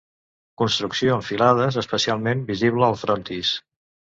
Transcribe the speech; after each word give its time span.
Construcció 0.61 1.17
en 1.17 1.21
filades, 1.27 1.77
especialment 1.83 2.43
visible 2.51 2.89
al 2.89 2.99
frontis. 3.03 3.57